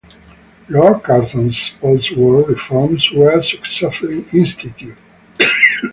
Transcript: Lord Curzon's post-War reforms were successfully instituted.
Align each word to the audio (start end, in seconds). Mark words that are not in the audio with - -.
Lord 0.67 1.03
Curzon's 1.03 1.73
post-War 1.79 2.41
reforms 2.45 3.11
were 3.11 3.39
successfully 3.43 4.25
instituted. 4.33 4.97